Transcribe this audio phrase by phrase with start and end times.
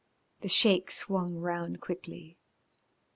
[0.41, 2.39] The Sheik swung round quickly.